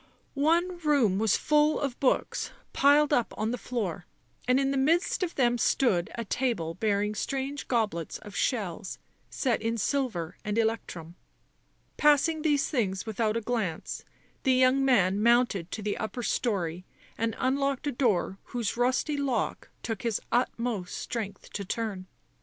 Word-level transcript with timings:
One 0.33 0.79
room 0.79 1.19
was 1.19 1.37
full 1.37 1.79
of 1.79 1.99
books, 1.99 2.49
piled 2.73 3.13
up 3.13 3.35
on 3.37 3.51
the 3.51 3.55
floor, 3.59 4.07
and 4.47 4.59
in 4.59 4.71
the 4.71 4.75
midst 4.75 5.21
of 5.21 5.35
them 5.35 5.59
stood 5.59 6.09
a 6.15 6.25
table 6.25 6.73
bearing 6.73 7.13
strange 7.13 7.67
goblets 7.67 8.17
of 8.17 8.35
shells 8.35 8.97
set 9.29 9.61
in 9.61 9.77
silver 9.77 10.37
and 10.43 10.57
electrum. 10.57 11.17
Passing 11.97 12.41
these 12.41 12.67
things 12.67 13.05
without 13.05 13.37
a 13.37 13.41
glance 13.41 14.03
the 14.41 14.53
young 14.53 14.83
man 14.83 15.21
mounted 15.21 15.69
to 15.69 15.83
the 15.83 15.97
upper 15.99 16.23
storey 16.23 16.83
and 17.15 17.35
unlocked 17.37 17.85
a 17.85 17.91
door 17.91 18.39
whose 18.45 18.75
rusty 18.77 19.17
lock 19.17 19.69
took 19.83 20.01
his 20.01 20.19
utmost 20.31 20.97
strength 20.97 21.51
to 21.51 21.63
turn. 21.63 22.07